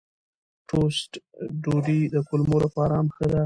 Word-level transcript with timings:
ټوسټ 0.67 1.11
ډوډۍ 1.63 2.01
د 2.13 2.15
کولمو 2.27 2.57
لپاره 2.65 2.93
هم 2.99 3.07
ښه 3.15 3.25
ده. 3.31 3.39